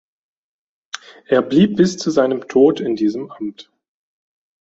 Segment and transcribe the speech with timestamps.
[1.27, 3.71] Er blieb bis zu seinem Tod in diesem Amt.